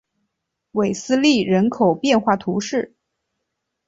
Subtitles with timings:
[0.71, 2.95] 韦斯利人口变化图示